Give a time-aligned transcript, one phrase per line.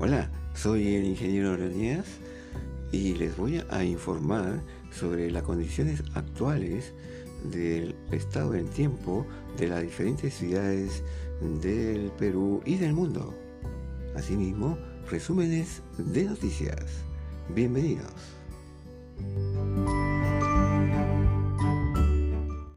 [0.00, 2.06] Hola, soy el ingeniero Díaz
[2.92, 6.94] y les voy a informar sobre las condiciones actuales
[7.42, 9.26] del estado del tiempo
[9.56, 11.02] de las diferentes ciudades
[11.60, 13.34] del Perú y del mundo.
[14.14, 14.78] Asimismo,
[15.10, 17.02] resúmenes de noticias.
[17.52, 18.37] Bienvenidos.